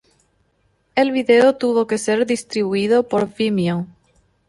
[0.95, 3.85] El video tuvo que ser distribuido por Vimeo.